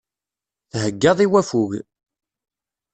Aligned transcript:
Theggaḍ 0.71 1.19
i 1.25 1.27
waffug. 1.31 1.71